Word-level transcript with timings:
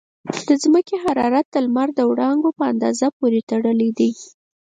د 0.47 0.49
ځمکې 0.63 0.95
حرارت 1.03 1.45
د 1.51 1.55
لمر 1.65 1.87
د 1.95 1.99
وړانګو 2.09 2.49
په 2.57 2.63
اندازه 2.71 3.07
پورې 3.17 3.39
تړلی 3.51 3.89
دی. 3.99 4.11